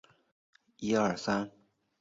[0.79, 1.51] 杨善人。